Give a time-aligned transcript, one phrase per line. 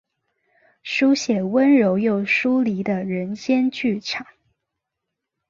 [0.81, 4.25] 书写温柔又疏离的人间剧场。